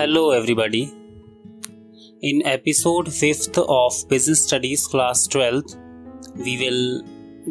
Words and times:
Hello, 0.00 0.30
everybody. 0.30 0.90
In 2.22 2.40
episode 2.46 3.08
5th 3.08 3.58
of 3.68 4.08
Business 4.08 4.42
Studies 4.42 4.86
Class 4.86 5.26
12, 5.26 5.62
we 6.36 6.56
will 6.58 7.02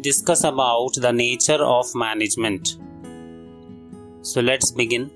discuss 0.02 0.44
about 0.44 0.96
the 0.96 1.12
nature 1.14 1.64
of 1.64 1.86
management. 1.94 2.80
So 4.23 4.41
let's 4.41 4.72
begin. 4.72 5.12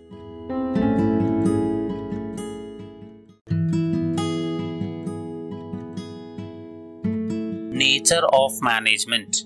Nature 7.71 8.28
of 8.32 8.61
management. 8.61 9.46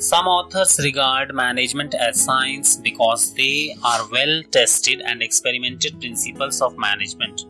Some 0.00 0.26
authors 0.28 0.80
regard 0.82 1.34
management 1.34 1.94
as 1.94 2.24
science 2.24 2.74
because 2.74 3.34
they 3.34 3.76
are 3.84 4.08
well 4.10 4.42
tested 4.50 5.02
and 5.02 5.22
experimented 5.22 6.00
principles 6.00 6.62
of 6.62 6.78
management. 6.78 7.44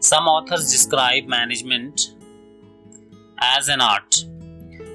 Some 0.00 0.28
authors 0.28 0.72
describe 0.72 1.26
management 1.26 2.14
as 3.36 3.68
an 3.68 3.82
art 3.82 4.24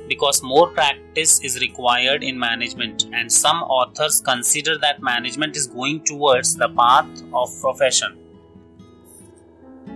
because 0.08 0.41
more 0.41 0.70
practice 0.70 1.40
is 1.44 1.62
required 1.62 2.23
in 2.23 2.40
management, 2.40 3.05
and 3.13 3.32
some 3.32 3.62
authors 3.62 4.20
consider 4.20 4.80
that 4.80 4.99
management 4.99 5.55
is 5.55 5.68
going 5.68 6.04
towards 6.04 6.55
the 6.55 6.70
path 6.70 7.23
of 7.35 7.55
profession. 7.62 8.18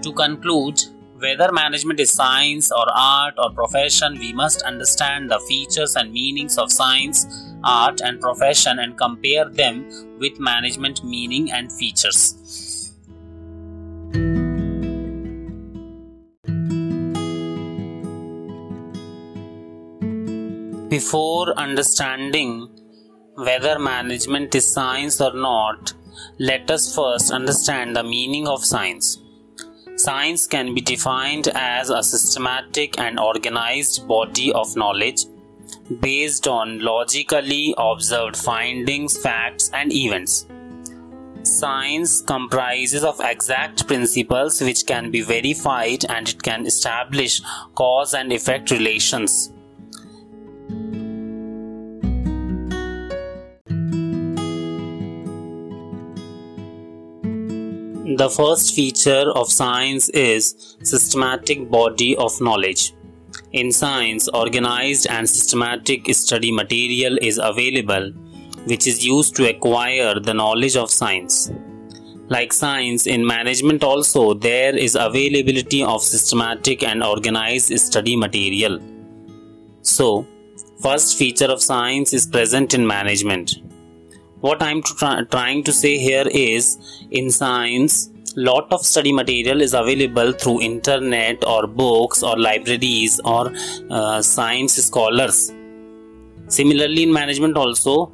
To 0.04 0.14
conclude, 0.14 0.80
whether 1.26 1.52
management 1.52 2.00
is 2.00 2.12
science 2.12 2.72
or 2.72 2.86
art 2.96 3.34
or 3.40 3.50
profession, 3.52 4.18
we 4.20 4.32
must 4.32 4.62
understand 4.62 5.32
the 5.32 5.40
features 5.48 5.96
and 5.96 6.12
meanings 6.12 6.60
of 6.60 6.72
science, 6.72 7.26
art, 7.64 8.00
and 8.02 8.22
profession 8.22 8.78
and 8.78 8.96
compare 8.96 9.46
them 9.50 9.76
with 10.20 10.40
management 10.40 11.04
meaning 11.04 11.52
and 11.52 11.72
features. 11.72 12.94
Before 20.90 21.48
understanding 21.58 22.70
whether 23.34 23.80
management 23.80 24.54
is 24.54 24.72
science 24.72 25.20
or 25.20 25.34
not, 25.34 25.94
let 26.38 26.70
us 26.70 26.96
first 26.96 27.32
understand 27.32 27.96
the 27.96 28.04
meaning 28.04 28.48
of 28.48 28.64
science. 28.64 29.25
Science 29.98 30.46
can 30.46 30.76
be 30.76 30.82
defined 30.82 31.48
as 31.56 31.90
a 31.90 32.04
systematic 32.04 33.00
and 33.00 33.18
organized 33.18 34.06
body 34.08 34.52
of 34.52 34.76
knowledge 34.76 35.26
based 36.02 36.48
on 36.48 36.80
logically 36.80 37.74
observed 37.78 38.36
findings, 38.36 39.18
facts, 39.18 39.70
and 39.74 39.94
events. 39.94 40.48
Science 41.44 42.22
comprises 42.22 43.04
of 43.04 43.22
exact 43.22 43.88
principles 43.88 44.60
which 44.62 44.86
can 44.86 45.12
be 45.12 45.22
verified 45.22 46.04
and 46.10 46.28
it 46.28 46.44
can 46.44 46.66
establish 46.66 47.42
cause 47.76 48.14
and 48.14 48.34
effect 48.34 48.72
relations. 48.72 49.54
The 58.18 58.30
first 58.30 58.74
feature 58.74 59.30
of 59.36 59.52
science 59.52 60.08
is 60.08 60.78
systematic 60.84 61.70
body 61.70 62.16
of 62.16 62.40
knowledge. 62.40 62.94
In 63.52 63.74
science, 63.74 64.30
organized 64.30 65.08
and 65.10 65.30
systematic 65.30 66.08
study 66.16 66.50
material 66.50 67.18
is 67.22 67.42
available, 67.44 68.14
which 68.68 68.88
is 68.88 69.06
used 69.06 69.36
to 69.36 69.50
acquire 69.50 70.18
the 70.18 70.34
knowledge 70.34 70.78
of 70.78 70.90
science. 70.90 71.52
Like 72.30 72.54
science, 72.54 73.06
in 73.06 73.28
management 73.28 73.84
also, 73.84 74.34
there 74.34 74.74
is 74.74 74.96
availability 74.96 75.84
of 75.84 76.02
systematic 76.02 76.84
and 76.84 77.04
organized 77.04 77.78
study 77.78 78.16
material. 78.16 78.80
So, 79.82 80.26
first 80.82 81.18
feature 81.18 81.52
of 81.52 81.62
science 81.62 82.14
is 82.14 82.26
present 82.26 82.74
in 82.74 82.88
management 82.88 83.56
what 84.48 84.62
i'm 84.68 84.82
try- 84.82 85.24
trying 85.38 85.64
to 85.70 85.74
say 85.82 85.98
here 86.08 86.28
is 86.48 86.78
in 87.12 87.30
science 87.30 88.10
lot 88.36 88.72
of 88.72 88.86
study 88.86 89.14
material 89.14 89.62
is 89.62 89.74
available 89.74 90.32
through 90.34 90.62
internet 90.62 91.44
or 91.48 91.68
books 91.68 92.22
or 92.22 92.38
libraries 92.38 93.20
or 93.24 93.52
uh, 93.90 94.22
science 94.22 94.76
scholars. 94.76 95.54
Similarly 96.48 97.04
in 97.04 97.14
management 97.14 97.58
also 97.58 98.12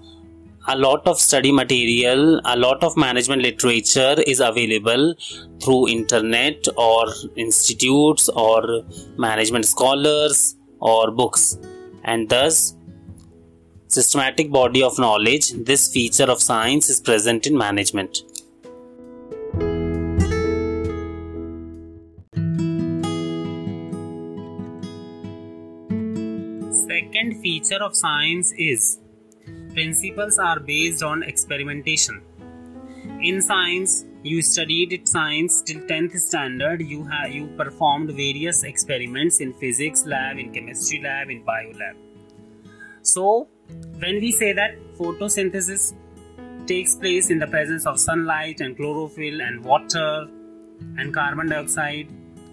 a 0.67 0.77
lot 0.77 1.07
of 1.07 1.19
study 1.19 1.51
material 1.51 2.39
a 2.45 2.55
lot 2.55 2.83
of 2.83 2.95
management 2.95 3.41
literature 3.41 4.15
is 4.27 4.39
available 4.39 5.15
through 5.59 5.89
internet 5.89 6.67
or 6.77 7.07
institutes 7.35 8.29
or 8.29 8.83
management 9.17 9.65
scholars 9.65 10.55
or 10.79 11.09
books. 11.09 11.57
And 12.03 12.29
thus 12.29 12.75
systematic 13.91 14.49
body 14.51 14.81
of 14.81 14.97
knowledge, 14.97 15.51
this 15.51 15.91
feature 15.91 16.29
of 16.31 16.41
science 16.41 16.89
is 16.89 16.99
present 16.99 17.45
in 17.45 17.57
management. 17.57 18.17
Second 26.87 27.41
feature 27.41 27.83
of 27.83 27.95
science 27.95 28.53
is 28.57 28.99
principles 29.73 30.39
are 30.39 30.59
based 30.59 31.03
on 31.03 31.23
experimentation. 31.23 32.21
In 33.21 33.41
science, 33.41 34.05
you 34.23 34.41
studied 34.41 35.07
science 35.07 35.63
till 35.63 35.81
10th 35.81 36.15
standard 36.19 36.81
you 36.81 37.03
have 37.05 37.31
you 37.31 37.47
performed 37.57 38.11
various 38.11 38.63
experiments 38.63 39.39
in 39.39 39.51
physics 39.53 40.05
lab 40.05 40.37
in 40.37 40.53
chemistry 40.53 41.01
lab 41.01 41.31
in 41.31 41.43
bio 41.43 41.71
lab 41.79 42.10
so 43.01 43.47
when 43.99 44.15
we 44.19 44.31
say 44.31 44.53
that 44.53 44.75
photosynthesis 44.97 45.93
takes 46.67 46.95
place 46.95 47.29
in 47.29 47.39
the 47.39 47.47
presence 47.47 47.85
of 47.85 47.99
sunlight 47.99 48.61
and 48.61 48.75
chlorophyll 48.77 49.41
and 49.41 49.63
water 49.63 50.27
and 50.97 51.13
carbon 51.13 51.49
dioxide, 51.49 52.09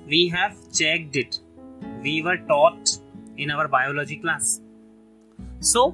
we 0.07 0.29
have 0.29 0.57
checked 0.73 1.17
it. 1.17 1.39
We 2.03 2.23
were 2.23 2.39
taught 2.39 2.99
in 3.37 3.51
our 3.51 3.69
biology 3.69 4.17
class. 4.17 4.61
So, 5.61 5.91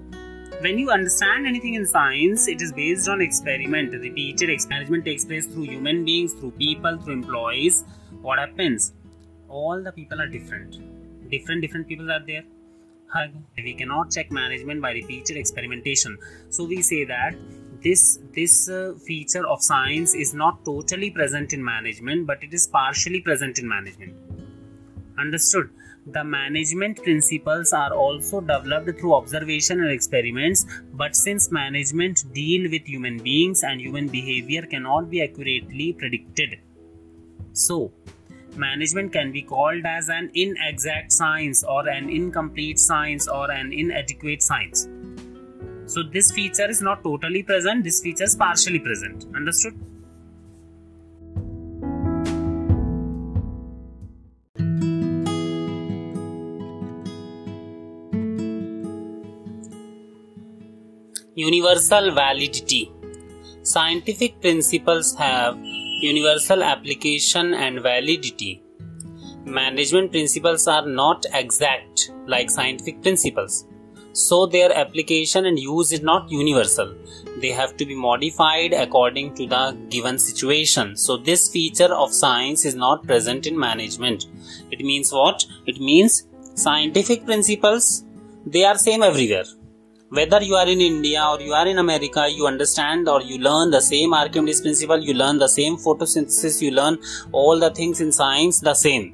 when 0.60 0.78
you 0.78 0.90
understand 0.90 1.46
anything 1.46 1.74
in 1.74 1.84
science, 1.84 2.46
it 2.46 2.62
is 2.62 2.72
based 2.72 3.08
on 3.08 3.20
experiment. 3.20 3.92
Repeated 3.92 4.50
experiment 4.50 5.04
takes 5.04 5.24
place 5.24 5.46
through 5.46 5.64
human 5.64 6.04
beings, 6.04 6.32
through 6.34 6.52
people, 6.52 6.98
through 6.98 7.14
employees. 7.14 7.84
What 8.22 8.38
happens? 8.38 8.92
All 9.48 9.82
the 9.82 9.92
people 9.92 10.20
are 10.20 10.28
different. 10.28 10.78
Different, 11.28 11.60
different 11.60 11.88
people 11.88 12.10
are 12.10 12.24
there 12.24 12.44
we 13.56 13.74
cannot 13.74 14.10
check 14.10 14.30
management 14.30 14.82
by 14.82 14.92
repeated 14.92 15.36
experimentation. 15.36 16.18
So 16.50 16.64
we 16.64 16.82
say 16.82 17.04
that 17.04 17.34
this 17.82 18.18
this 18.34 18.68
uh, 18.68 18.94
feature 19.06 19.46
of 19.46 19.62
science 19.62 20.14
is 20.14 20.34
not 20.34 20.64
totally 20.64 21.10
present 21.10 21.52
in 21.52 21.64
management 21.64 22.26
but 22.26 22.42
it 22.42 22.54
is 22.54 22.66
partially 22.66 23.20
present 23.20 23.58
in 23.58 23.68
management. 23.68 24.14
Understood? 25.18 25.70
The 26.06 26.22
management 26.22 27.02
principles 27.02 27.72
are 27.72 27.92
also 27.94 28.40
developed 28.40 29.00
through 29.00 29.14
observation 29.14 29.80
and 29.80 29.90
experiments 29.90 30.66
but 30.92 31.16
since 31.16 31.50
management 31.50 32.24
deal 32.34 32.70
with 32.70 32.86
human 32.86 33.18
beings 33.18 33.62
and 33.62 33.80
human 33.80 34.08
behavior 34.08 34.62
cannot 34.62 35.10
be 35.10 35.22
accurately 35.22 35.92
predicted. 35.92 36.58
So 37.52 37.92
management 38.56 39.12
can 39.12 39.32
be 39.32 39.42
called 39.42 39.84
as 39.84 40.08
an 40.08 40.30
inexact 40.34 41.12
science 41.12 41.62
or 41.64 41.88
an 41.88 42.08
incomplete 42.08 42.78
science 42.78 43.28
or 43.28 43.50
an 43.50 43.72
inadequate 43.72 44.42
science. 44.42 44.88
So 45.86 46.02
this 46.02 46.32
feature 46.32 46.68
is 46.68 46.80
not 46.80 47.04
totally 47.04 47.42
present, 47.42 47.84
this 47.84 48.00
feature 48.00 48.24
is 48.24 48.34
partially 48.36 48.78
present. 48.78 49.26
Understood? 49.34 49.74
Universal 61.36 62.12
validity. 62.12 62.90
Scientific 63.62 64.40
principles 64.40 65.14
have 65.16 65.58
universal 66.04 66.62
application 66.62 67.54
and 67.54 67.80
validity. 67.80 68.62
Management 69.44 70.10
principles 70.10 70.66
are 70.66 70.86
not 70.86 71.26
exact 71.32 72.10
like 72.26 72.50
scientific 72.50 73.02
principles, 73.02 73.66
so 74.12 74.46
their 74.46 74.72
application 74.72 75.46
and 75.46 75.58
use 75.58 75.92
is 75.92 76.02
not 76.02 76.30
universal. 76.30 76.94
They 77.40 77.50
have 77.50 77.76
to 77.78 77.84
be 77.84 77.94
modified 77.94 78.72
according 78.72 79.34
to 79.34 79.46
the 79.46 79.76
given 79.90 80.18
situation. 80.18 80.96
So, 80.96 81.16
this 81.16 81.48
feature 81.48 81.92
of 81.92 82.14
science 82.14 82.64
is 82.64 82.74
not 82.74 83.04
present 83.04 83.46
in 83.46 83.58
management. 83.58 84.26
It 84.70 84.80
means 84.80 85.12
what? 85.12 85.44
It 85.66 85.80
means 85.80 86.24
scientific 86.54 87.24
principles 87.24 88.04
they 88.46 88.64
are 88.64 88.76
same 88.76 89.02
everywhere 89.02 89.44
whether 90.18 90.40
you 90.48 90.54
are 90.60 90.68
in 90.74 90.80
india 90.92 91.22
or 91.32 91.38
you 91.46 91.52
are 91.60 91.66
in 91.72 91.78
america 91.84 92.22
you 92.36 92.46
understand 92.52 93.08
or 93.12 93.20
you 93.30 93.38
learn 93.48 93.70
the 93.76 93.82
same 93.90 94.14
archimedes 94.20 94.60
principle 94.66 95.00
you 95.08 95.14
learn 95.22 95.38
the 95.44 95.52
same 95.58 95.76
photosynthesis 95.84 96.56
you 96.64 96.70
learn 96.80 96.96
all 97.32 97.58
the 97.66 97.70
things 97.78 98.00
in 98.00 98.12
science 98.12 98.60
the 98.60 98.74
same. 98.74 99.06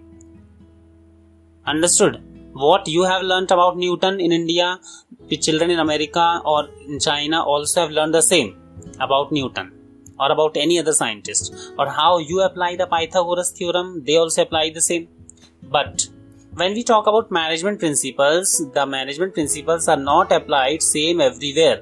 Understood? 1.66 2.14
What 2.52 2.88
you 2.88 3.02
have 3.10 3.22
learnt 3.22 3.50
about 3.56 3.76
newton 3.76 4.20
in 4.20 4.32
india 4.32 4.68
the 5.32 5.36
children 5.46 5.70
in 5.74 5.80
america 5.88 6.26
or 6.44 6.62
in 6.88 6.98
china 7.08 7.42
also 7.42 7.82
have 7.82 7.92
learned 7.98 8.14
the 8.20 8.26
same 8.32 8.50
about 9.06 9.30
newton 9.38 9.68
or 10.20 10.30
about 10.30 10.56
any 10.56 10.78
other 10.78 10.92
scientist. 10.92 11.54
Or 11.78 11.88
how 11.88 12.18
you 12.18 12.42
apply 12.42 12.76
the 12.76 12.86
pythagoras 12.86 13.50
theorem 13.52 14.04
they 14.04 14.16
also 14.16 14.42
apply 14.42 14.70
the 14.70 14.82
same. 14.82 15.08
But 15.62 16.08
when 16.60 16.74
we 16.76 16.82
talk 16.90 17.06
about 17.10 17.30
management 17.36 17.78
principles 17.82 18.48
the 18.76 18.84
management 18.94 19.32
principles 19.38 19.84
are 19.92 20.00
not 20.12 20.32
applied 20.38 20.82
same 20.82 21.20
everywhere. 21.26 21.78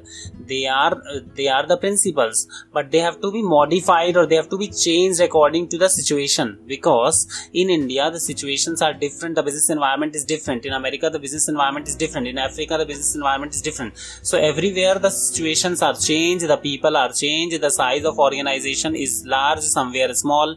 They 0.50 0.66
are 0.66 0.94
they 1.38 1.48
are 1.54 1.64
the 1.70 1.76
principles 1.84 2.38
but 2.72 2.90
they 2.92 3.00
have 3.06 3.16
to 3.24 3.30
be 3.36 3.42
modified 3.42 4.16
or 4.16 4.24
they 4.26 4.38
have 4.40 4.50
to 4.54 4.58
be 4.64 4.68
changed 4.68 5.20
according 5.20 5.68
to 5.72 5.78
the 5.82 5.88
situation. 5.88 6.58
Because 6.74 7.18
in 7.62 7.70
india 7.78 8.10
the 8.16 8.22
situations 8.28 8.80
are 8.86 8.94
different 9.04 9.34
the 9.40 9.46
business 9.48 9.68
environment 9.76 10.14
is 10.20 10.24
different. 10.34 10.64
In 10.70 10.74
america 10.80 11.10
the 11.16 11.22
business 11.26 11.48
environment 11.54 11.88
is 11.88 11.96
different. 12.04 12.28
In 12.32 12.38
africa 12.48 12.78
the 12.82 12.88
business 12.92 13.14
environment 13.20 13.54
is 13.54 13.62
different. 13.68 13.94
So 14.30 14.38
everywhere 14.38 14.98
the 15.06 15.10
situations 15.10 15.82
are 15.88 15.96
changed 16.08 16.46
the 16.54 16.60
people 16.68 16.96
are 17.04 17.12
changed 17.24 17.60
the 17.68 17.74
size 17.82 18.04
of 18.04 18.18
organization 18.18 18.94
is 18.94 19.24
large 19.26 19.60
somewhere 19.76 20.12
small. 20.24 20.56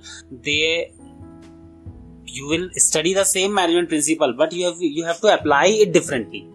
They 0.49 0.91
you 2.37 2.47
will 2.47 2.69
study 2.75 3.13
the 3.13 3.23
same 3.23 3.53
management 3.53 3.89
principle 3.89 4.33
but 4.33 4.53
you 4.53 4.65
have 4.65 4.81
you 4.81 5.03
have 5.05 5.19
to 5.21 5.33
apply 5.33 5.65
it 5.67 5.93
differently. 5.93 6.47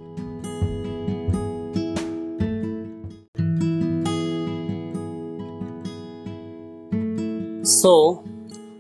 So 7.64 8.25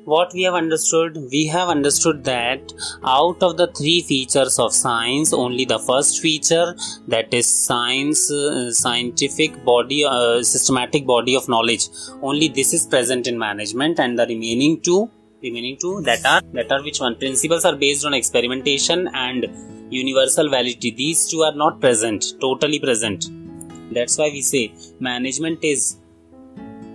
what 0.04 0.32
we 0.32 0.42
have 0.42 0.54
understood 0.54 1.16
we 1.32 1.46
have 1.48 1.68
understood 1.68 2.22
that 2.24 2.72
out 3.04 3.42
of 3.42 3.56
the 3.56 3.66
three 3.78 4.00
features 4.02 4.58
of 4.64 4.72
science 4.72 5.32
only 5.32 5.64
the 5.64 5.78
first 5.80 6.20
feature 6.20 6.76
that 7.08 7.34
is 7.34 7.46
science 7.46 8.30
uh, 8.30 8.72
scientific 8.72 9.64
body 9.64 10.04
uh, 10.04 10.40
systematic 10.42 11.04
body 11.04 11.34
of 11.34 11.48
knowledge 11.48 11.88
only 12.22 12.46
this 12.46 12.72
is 12.72 12.86
present 12.86 13.26
in 13.26 13.36
management 13.36 13.98
and 13.98 14.16
the 14.16 14.26
remaining 14.26 14.80
two 14.80 15.10
remaining 15.42 15.76
two 15.76 16.00
that 16.02 16.24
are 16.24 16.42
that 16.52 16.70
are 16.72 16.82
which 16.82 17.00
one? 17.00 17.16
Principles 17.16 17.64
are 17.64 17.76
based 17.76 18.04
on 18.04 18.14
experimentation 18.14 19.08
and 19.14 19.46
universal 19.90 20.48
validity. 20.48 20.90
These 20.90 21.28
two 21.30 21.42
are 21.42 21.54
not 21.54 21.80
present 21.80 22.24
totally 22.40 22.80
present. 22.80 23.26
That's 23.92 24.18
why 24.18 24.30
we 24.30 24.42
say 24.42 24.74
management 25.00 25.62
is 25.62 25.98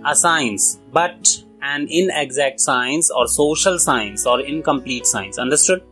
a 0.04 0.14
science 0.14 0.78
but 0.92 1.42
an 1.62 1.86
inexact 1.88 2.60
science 2.60 3.10
or 3.10 3.28
social 3.28 3.78
science 3.78 4.26
or 4.26 4.40
incomplete 4.40 5.06
science. 5.06 5.38
Understood? 5.38 5.82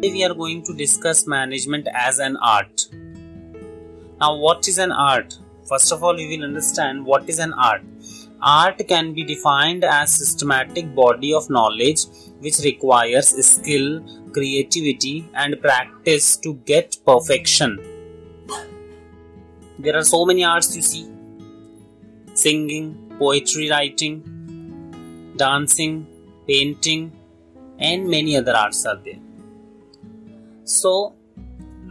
Today, 0.00 0.12
we 0.12 0.24
are 0.24 0.32
going 0.32 0.62
to 0.64 0.72
discuss 0.72 1.26
management 1.26 1.86
as 1.94 2.18
an 2.18 2.38
art 2.38 2.86
now, 4.20 4.36
what 4.36 4.68
is 4.68 4.78
an 4.78 4.92
art? 4.92 5.38
First 5.66 5.92
of 5.92 6.04
all, 6.04 6.14
we 6.14 6.28
will 6.28 6.44
understand 6.44 7.06
what 7.06 7.28
is 7.28 7.38
an 7.38 7.54
art. 7.54 7.82
Art 8.42 8.82
can 8.86 9.14
be 9.14 9.24
defined 9.24 9.84
as 9.84 10.12
systematic 10.12 10.94
body 10.94 11.32
of 11.32 11.48
knowledge 11.48 12.04
which 12.40 12.58
requires 12.58 13.28
skill, 13.46 14.04
creativity 14.32 15.28
and 15.34 15.60
practice 15.60 16.36
to 16.38 16.54
get 16.66 16.96
perfection. 17.06 17.78
There 19.78 19.96
are 19.96 20.04
so 20.04 20.26
many 20.26 20.44
arts 20.44 20.76
you 20.76 20.82
see. 20.82 21.10
Singing, 22.34 23.14
poetry 23.18 23.70
writing, 23.70 25.32
dancing, 25.36 26.06
painting 26.46 27.12
and 27.78 28.06
many 28.08 28.36
other 28.36 28.54
arts 28.54 28.84
are 28.84 28.96
there. 28.96 29.20
So 30.64 31.14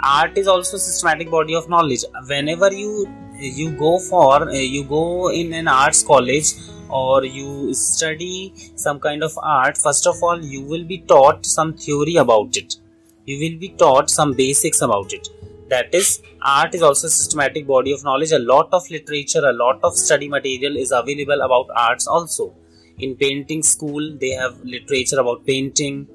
art 0.01 0.38
is 0.38 0.48
also 0.48 0.78
systematic 0.78 1.30
body 1.30 1.56
of 1.56 1.69
knowledge. 1.69 2.04
Whenever 2.28 2.72
you 2.72 3.07
you 3.38 3.72
go 3.72 4.00
for 4.00 4.51
you 4.51 4.84
go 4.84 5.30
in 5.31 5.54
an 5.54 5.68
arts 5.68 6.04
college 6.04 6.54
or 6.90 7.24
you 7.24 7.74
study 7.74 8.54
some 8.75 9.00
kind 9.00 9.24
of 9.24 9.31
art 9.42 9.78
first 9.78 10.07
of 10.07 10.22
all 10.22 10.44
you 10.44 10.62
will 10.62 10.84
be 10.84 10.98
taught 11.00 11.46
some 11.46 11.74
theory 11.74 12.16
about 12.16 12.57
it. 12.57 12.75
You 13.25 13.40
will 13.40 13.60
be 13.60 13.69
taught 13.69 14.10
some 14.10 14.34
basics 14.34 14.81
about 14.81 15.13
it. 15.13 15.30
That 15.69 15.94
is 15.94 16.22
art 16.42 16.74
is 16.74 16.81
also 16.81 17.07
systematic 17.07 17.68
body 17.68 17.92
of 17.92 18.04
knowledge. 18.04 18.31
A 18.31 18.40
lot 18.40 18.69
of 18.74 18.90
literature 18.90 19.46
a 19.46 19.54
lot 19.54 19.80
of 19.84 19.96
study 19.96 20.28
material 20.28 20.78
is 20.78 20.92
available 20.92 21.42
about 21.42 21.68
arts 21.75 22.07
also. 22.07 22.54
In 22.98 23.16
painting 23.16 23.63
school 23.63 24.18
they 24.18 24.31
have 24.31 24.62
literature 24.63 25.19
about 25.19 25.46
painting 25.46 26.07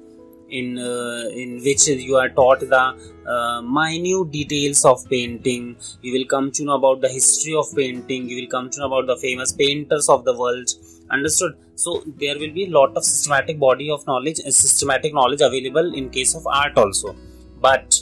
in 0.49 0.77
uh, 0.77 1.27
in 1.29 1.61
which 1.63 1.87
you 1.87 2.15
are 2.15 2.29
taught 2.29 2.59
the 2.59 2.83
uh, 3.27 3.61
minute 3.61 4.31
details 4.31 4.85
of 4.85 5.07
painting. 5.09 5.75
You 6.01 6.13
will 6.13 6.25
come 6.25 6.51
to 6.51 6.63
know 6.63 6.75
about 6.75 7.01
the 7.01 7.09
history 7.09 7.55
of 7.55 7.65
painting. 7.75 8.29
You 8.29 8.41
will 8.41 8.49
come 8.49 8.69
to 8.69 8.79
know 8.79 8.87
about 8.87 9.07
the 9.07 9.17
famous 9.17 9.51
painters 9.51 10.09
of 10.09 10.25
the 10.25 10.37
world. 10.37 10.69
Understood? 11.11 11.53
So 11.75 12.03
there 12.17 12.37
will 12.39 12.51
be 12.51 12.65
a 12.65 12.69
lot 12.69 12.95
of 12.95 13.03
systematic 13.03 13.59
body 13.59 13.89
of 13.89 14.05
knowledge 14.07 14.39
and 14.39 14.53
systematic 14.53 15.13
knowledge 15.13 15.41
available 15.41 15.93
in 15.93 16.09
case 16.09 16.35
of 16.35 16.47
art 16.47 16.77
also. 16.77 17.15
But 17.59 18.01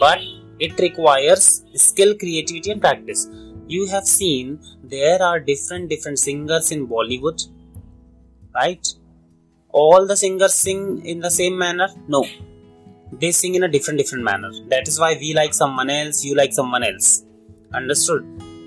but 0.00 0.20
it 0.58 0.78
requires 0.78 1.64
skill 1.74 2.14
creativity 2.16 2.70
and 2.70 2.80
practice. 2.80 3.28
You 3.66 3.86
have 3.86 4.04
seen 4.04 4.60
there 4.82 5.22
are 5.22 5.38
different 5.40 5.90
different 5.90 6.18
singers 6.18 6.70
in 6.72 6.86
bollywood 6.86 7.46
right 8.54 8.86
all 9.70 10.06
the 10.06 10.16
singers 10.16 10.54
sing 10.54 11.04
in 11.04 11.20
the 11.20 11.30
same 11.30 11.56
manner? 11.58 11.88
No. 12.08 12.24
They 13.12 13.32
sing 13.32 13.54
in 13.54 13.62
a 13.62 13.68
different 13.68 13.98
different 13.98 14.24
manner. 14.24 14.50
That 14.68 14.86
is 14.88 14.98
why 14.98 15.16
we 15.20 15.34
like 15.34 15.54
someone 15.54 15.90
else 15.90 16.24
you 16.24 16.34
like 16.34 16.52
someone 16.52 16.82
else. 16.82 17.24
Understood? 17.72 18.24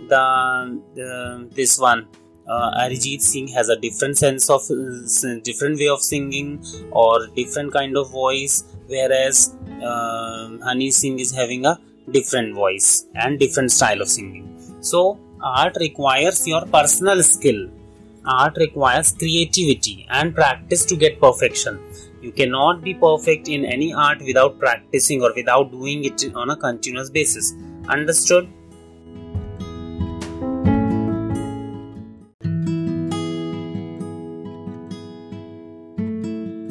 The, 0.09 0.81
the 0.95 1.49
this 1.51 1.79
one 1.79 2.07
uh, 2.47 2.71
Arijit 2.81 3.21
Singh 3.21 3.47
has 3.49 3.69
a 3.69 3.77
different 3.77 4.17
sense 4.17 4.49
of 4.49 4.61
uh, 4.69 5.39
different 5.43 5.79
way 5.79 5.87
of 5.87 6.01
singing 6.01 6.63
or 6.91 7.27
different 7.27 7.71
kind 7.71 7.95
of 7.95 8.09
voice 8.09 8.63
whereas 8.87 9.55
uh, 9.81 10.49
Honey 10.63 10.91
Singh 10.91 11.19
is 11.19 11.31
having 11.31 11.65
a 11.65 11.79
different 12.11 12.53
voice 12.53 13.05
and 13.15 13.39
different 13.39 13.71
style 13.71 14.01
of 14.01 14.09
singing. 14.09 14.47
So 14.81 15.19
art 15.41 15.77
requires 15.79 16.47
your 16.47 16.65
personal 16.65 17.23
skill 17.23 17.69
art 18.25 18.55
requires 18.57 19.11
creativity 19.11 20.07
and 20.09 20.35
practice 20.35 20.85
to 20.85 20.95
get 20.95 21.19
perfection. 21.19 21.79
You 22.21 22.31
cannot 22.31 22.83
be 22.83 22.93
perfect 22.93 23.47
in 23.47 23.65
any 23.65 23.93
art 23.93 24.21
without 24.21 24.59
practicing 24.59 25.23
or 25.23 25.33
without 25.35 25.71
doing 25.71 26.03
it 26.03 26.23
on 26.35 26.51
a 26.51 26.55
continuous 26.55 27.09
basis. 27.09 27.53
Understood? 27.87 28.47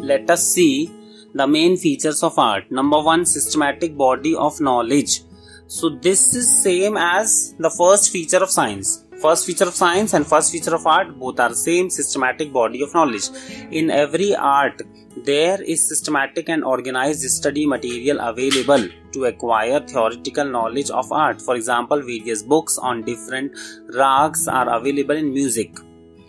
Let 0.02 0.30
us 0.30 0.52
see 0.52 0.90
the 1.34 1.46
main 1.46 1.76
features 1.76 2.22
of 2.22 2.38
art. 2.38 2.70
Number 2.70 3.00
one, 3.00 3.24
systematic 3.24 3.96
body 3.96 4.34
of 4.34 4.60
knowledge. 4.60 5.22
So 5.66 5.88
this 5.88 6.34
is 6.34 6.62
same 6.62 6.96
as 6.96 7.54
the 7.58 7.70
first 7.70 8.10
feature 8.10 8.38
of 8.42 8.50
science 8.50 9.04
First 9.20 9.44
feature 9.44 9.64
of 9.64 9.74
science 9.74 10.14
and 10.14 10.26
first 10.26 10.50
feature 10.50 10.74
of 10.74 10.86
art 10.86 11.18
both 11.18 11.38
are 11.38 11.52
same 11.52 11.90
systematic 11.90 12.54
body 12.54 12.82
of 12.82 12.94
knowledge. 12.94 13.28
In 13.70 13.90
every 13.90 14.34
art, 14.34 14.80
there 15.26 15.60
is 15.60 15.86
systematic 15.86 16.48
and 16.48 16.64
organized 16.64 17.28
study 17.30 17.66
material 17.66 18.18
available 18.18 18.88
to 19.12 19.26
acquire 19.26 19.80
theoretical 19.80 20.46
knowledge 20.46 20.88
of 20.88 21.12
art. 21.12 21.42
For 21.42 21.54
example, 21.54 22.00
various 22.00 22.42
books 22.42 22.78
on 22.78 23.02
different 23.02 23.52
rags 23.94 24.48
are 24.48 24.74
available 24.74 25.16
in 25.16 25.34
music. 25.34 25.76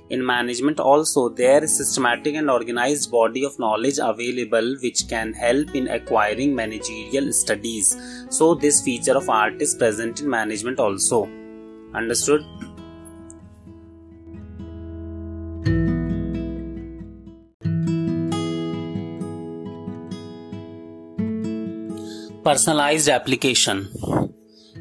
In 0.10 0.26
management 0.26 0.82
also, 0.82 1.30
there 1.30 1.64
is 1.64 1.74
systematic 1.74 2.36
and 2.36 2.50
organized 2.50 3.10
body 3.10 3.46
of 3.46 3.58
knowledge 3.58 4.00
available 4.02 4.76
which 4.84 5.08
can 5.08 5.32
help 5.32 5.74
in 5.74 5.88
acquiring 5.88 6.54
managerial 6.54 7.32
studies. 7.32 7.96
So 8.30 8.54
this 8.54 8.82
feature 8.82 9.16
of 9.16 9.30
art 9.30 9.62
is 9.62 9.76
present 9.76 10.20
in 10.20 10.30
management 10.30 10.78
also. 10.78 11.30
Understood? 11.94 12.46
Personalized 22.44 23.08
application. 23.08 23.84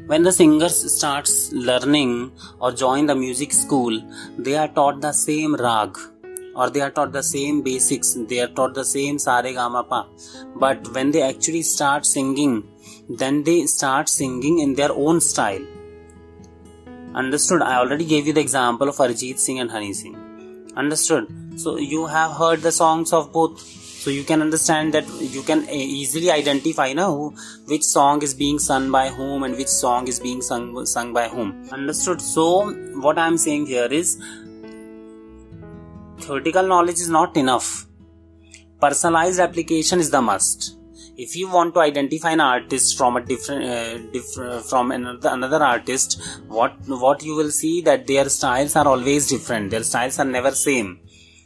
When 0.07 0.23
the 0.23 0.31
singers 0.31 0.77
starts 0.91 1.51
learning 1.53 2.31
or 2.59 2.71
join 2.71 3.05
the 3.05 3.15
music 3.15 3.53
school 3.53 4.01
they 4.37 4.55
are 4.57 4.67
taught 4.67 5.01
the 5.01 5.11
same 5.11 5.53
rag 5.55 5.95
or 6.55 6.71
they 6.71 6.81
are 6.81 6.89
taught 6.89 7.11
the 7.11 7.21
same 7.21 7.61
basics 7.61 8.17
they 8.29 8.39
are 8.39 8.47
taught 8.47 8.73
the 8.73 8.83
same 8.83 9.19
sare 9.19 9.53
gama 9.53 9.83
pa. 9.83 10.07
But 10.55 10.91
when 10.95 11.11
they 11.11 11.21
actually 11.21 11.61
start 11.61 12.07
singing 12.07 12.63
then 13.07 13.43
they 13.43 13.67
start 13.67 14.09
singing 14.09 14.57
in 14.57 14.73
their 14.73 14.91
own 14.91 15.21
style. 15.21 15.65
Understood? 17.13 17.61
I 17.61 17.75
already 17.75 18.05
gave 18.05 18.25
you 18.25 18.33
the 18.33 18.41
example 18.41 18.89
of 18.89 18.95
Arijit 18.95 19.37
Singh 19.37 19.59
and 19.59 19.69
Honey 19.69 19.93
Singh. 19.93 20.17
Understood? 20.75 21.27
So 21.57 21.77
you 21.77 22.07
have 22.07 22.31
heard 22.31 22.61
the 22.61 22.71
songs 22.71 23.13
of 23.13 23.31
both 23.31 23.61
so 24.01 24.09
you 24.09 24.23
can 24.23 24.41
understand 24.41 24.93
that 24.95 25.07
you 25.33 25.43
can 25.43 25.59
easily 25.69 26.31
identify 26.31 26.91
now 26.91 27.33
which 27.71 27.83
song 27.83 28.23
is 28.27 28.33
being 28.33 28.57
sung 28.57 28.89
by 28.95 29.09
whom 29.09 29.43
and 29.43 29.55
which 29.55 29.73
song 29.81 30.07
is 30.07 30.19
being 30.19 30.41
sung 30.41 30.63
sung 30.93 31.13
by 31.17 31.27
whom. 31.33 31.49
Understood? 31.71 32.19
So 32.19 32.45
what 33.05 33.19
i 33.23 33.27
am 33.31 33.37
saying 33.43 33.67
here 33.73 33.89
is 33.99 34.15
theoretical 36.23 36.71
knowledge 36.73 37.03
is 37.05 37.11
not 37.17 37.37
enough. 37.37 37.69
Personalized 38.85 39.39
application 39.39 39.99
is 39.99 40.09
the 40.09 40.21
must. 40.29 40.77
If 41.15 41.35
you 41.35 41.51
want 41.51 41.75
to 41.75 41.81
identify 41.81 42.31
an 42.31 42.39
artist 42.39 42.97
from 42.97 43.17
a 43.17 43.21
different, 43.21 43.63
uh, 43.65 43.97
different 44.13 44.65
from 44.65 44.91
another, 44.91 45.29
another 45.29 45.63
artist 45.63 46.19
what 46.47 46.73
what 47.05 47.21
you 47.29 47.35
will 47.35 47.53
see 47.61 47.75
that 47.91 48.07
their 48.07 48.27
styles 48.29 48.75
are 48.75 48.87
always 48.87 49.29
different. 49.35 49.69
Their 49.69 49.83
styles 49.83 50.17
are 50.17 50.29
never 50.37 50.55
same 50.65 50.91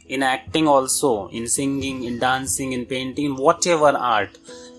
in 0.08 0.22
acting 0.22 0.68
also 0.68 1.28
in 1.28 1.46
singing 1.48 2.04
in 2.04 2.18
dancing 2.18 2.72
in 2.72 2.86
painting 2.86 3.26
in 3.26 3.36
whatever 3.36 3.88
art 3.88 4.38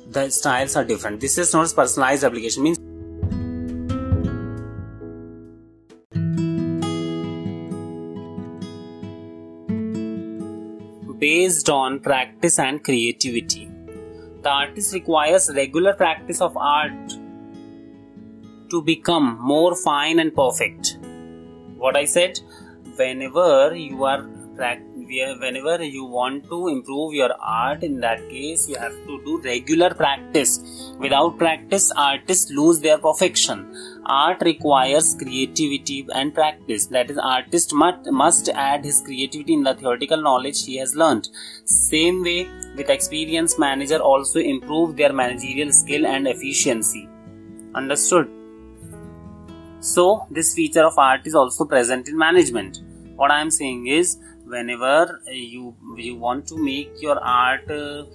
the 0.10 0.29
styles 0.29 0.75
are 0.75 0.86
different. 0.86 1.19
This 1.19 1.38
is 1.38 1.53
not 1.53 1.74
personalized 1.75 2.24
application. 2.24 2.63
Means 2.63 2.77
based 11.19 11.69
on 11.69 12.00
practice 12.00 12.60
and 12.60 12.84
creativity. 12.84 13.69
The 14.43 14.50
artist 14.50 14.93
requires 14.93 15.50
regular 15.53 15.93
practice 15.93 16.41
of 16.41 16.55
art 16.55 17.10
to 18.69 18.81
become 18.81 19.38
more 19.41 19.75
fine 19.75 20.19
and 20.19 20.34
perfect. 20.34 20.98
What 21.75 21.98
i 21.98 22.05
said? 22.05 22.39
Whenever 22.96 23.75
you 23.75 24.03
are 24.03 24.25
whenever 25.07 25.83
you 25.83 26.03
want 26.03 26.49
to 26.49 26.67
improve 26.67 27.13
your 27.13 27.31
art 27.39 27.83
in 27.83 27.99
that 28.01 28.19
case 28.29 28.67
you 28.67 28.75
have 28.75 28.93
to 29.05 29.21
do 29.23 29.39
regular 29.41 29.93
practice. 29.93 30.59
Without 30.99 31.37
practice 31.37 31.91
artists 31.95 32.51
lose 32.51 32.79
their 32.79 32.97
perfection. 32.97 33.65
Art 34.05 34.41
requires 34.41 35.15
creativity 35.15 36.07
and 36.13 36.33
practice. 36.33 36.87
That 36.87 37.09
is 37.09 37.17
artist 37.17 37.73
must, 37.73 38.11
must 38.11 38.49
add 38.49 38.83
his 38.83 39.01
creativity 39.01 39.53
in 39.53 39.63
the 39.63 39.75
theoretical 39.75 40.21
knowledge 40.21 40.65
he 40.65 40.77
has 40.77 40.95
learned. 40.95 41.29
Same 41.65 42.23
way 42.23 42.49
with 42.75 42.89
experience 42.89 43.57
manager 43.57 43.97
also 43.97 44.39
improve 44.39 44.97
their 44.97 45.13
managerial 45.13 45.71
skill 45.71 46.05
and 46.05 46.27
efficiency. 46.27 47.07
Understood? 47.73 48.29
So 49.79 50.25
this 50.31 50.53
feature 50.53 50.83
of 50.83 50.97
art 50.97 51.25
is 51.25 51.35
also 51.35 51.65
present 51.65 52.07
in 52.07 52.17
management. 52.17 52.79
What 53.15 53.31
i 53.31 53.41
am 53.41 53.49
saying 53.49 53.87
is 53.87 54.17
whenever 54.47 55.21
you 55.31 55.75
you 55.97 56.15
want 56.15 56.47
to 56.47 56.57
make 56.57 57.01
your 57.01 57.19
art 57.19 57.69
uh, 57.69 58.05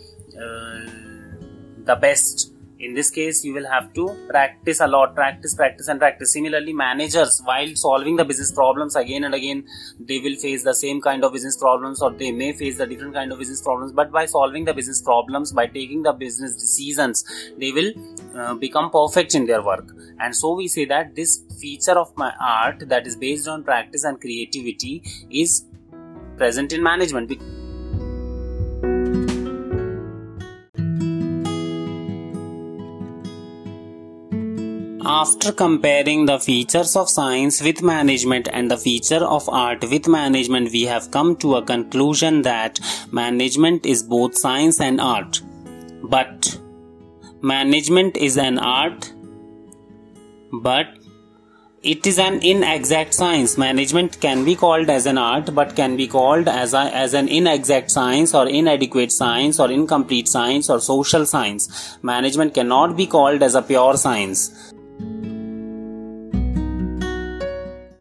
the 1.84 1.96
best 2.00 2.52
in 2.86 2.94
this 2.94 3.10
case 3.10 3.44
you 3.44 3.52
will 3.54 3.66
have 3.72 3.92
to 3.94 4.04
practice 4.28 4.80
a 4.80 4.86
lot 4.86 5.14
practice 5.14 5.54
practice 5.54 5.88
and 5.88 6.00
practice. 6.00 6.32
Similarly 6.32 6.72
managers 6.72 7.40
while 7.44 7.74
solving 7.74 8.16
the 8.16 8.24
business 8.24 8.50
problems 8.50 8.96
again 8.96 9.24
and 9.24 9.34
again 9.34 9.64
they 10.00 10.18
will 10.18 10.36
face 10.36 10.64
the 10.64 10.74
same 10.74 11.00
kind 11.00 11.24
of 11.24 11.32
business 11.32 11.56
problems 11.56 12.02
or 12.02 12.10
they 12.10 12.32
may 12.32 12.52
face 12.52 12.78
the 12.78 12.86
different 12.86 13.14
kind 13.14 13.32
of 13.32 13.38
business 13.38 13.62
problems. 13.62 13.92
But 13.92 14.10
by 14.10 14.26
solving 14.26 14.64
the 14.64 14.74
business 14.74 15.00
problems 15.00 15.52
by 15.52 15.66
taking 15.66 16.02
the 16.02 16.12
business 16.12 16.56
decisions 16.56 17.24
they 17.56 17.72
will 17.72 17.92
uh, 18.34 18.54
become 18.54 18.90
perfect 18.90 19.34
in 19.34 19.46
their 19.46 19.62
work. 19.62 19.88
And 20.18 20.34
so 20.34 20.54
we 20.54 20.66
say 20.68 20.84
that 20.86 21.14
this 21.14 21.42
feature 21.60 21.98
of 21.98 22.16
my 22.16 22.32
art 22.40 22.88
that 22.88 23.06
is 23.06 23.16
based 23.16 23.46
on 23.46 23.62
practice 23.62 24.04
and 24.04 24.20
creativity 24.20 25.02
is 25.30 25.66
present 26.36 26.72
in 26.72 26.82
management. 26.82 27.32
After 35.04 35.52
comparing 35.52 36.26
the 36.26 36.38
features 36.38 36.96
of 36.96 37.10
science 37.10 37.60
with 37.60 37.82
management 37.82 38.48
and 38.52 38.70
the 38.70 38.76
feature 38.76 39.24
of 39.24 39.48
art 39.48 39.82
with 39.82 40.06
management, 40.06 40.70
we 40.72 40.82
have 40.82 41.10
come 41.10 41.36
to 41.36 41.56
a 41.56 41.62
conclusion 41.64 42.42
that 42.42 42.78
management 43.10 43.84
is 43.84 44.02
both 44.02 44.36
science 44.36 44.80
and 44.80 45.00
art. 45.00 45.40
But 46.02 46.58
management 47.40 48.16
is 48.16 48.38
an 48.38 48.58
art, 48.58 49.12
but 50.52 50.86
it 51.82 52.06
is 52.06 52.16
an 52.16 52.38
inexact 52.44 53.12
science. 53.12 53.58
Management 53.58 54.20
can 54.20 54.44
be 54.44 54.54
called 54.54 54.88
as 54.88 55.04
an 55.04 55.18
art, 55.18 55.52
but 55.52 55.74
can 55.74 55.96
be 55.96 56.06
called 56.06 56.46
as, 56.46 56.74
a, 56.74 56.94
as 56.94 57.12
an 57.12 57.26
inexact 57.28 57.90
science 57.90 58.34
or 58.34 58.48
inadequate 58.48 59.10
science 59.10 59.58
or 59.58 59.68
incomplete 59.68 60.28
science 60.28 60.70
or 60.70 60.80
social 60.80 61.26
science. 61.26 61.98
Management 62.00 62.54
cannot 62.54 62.96
be 62.96 63.08
called 63.08 63.42
as 63.42 63.56
a 63.56 63.62
pure 63.62 63.96
science. 63.96 64.71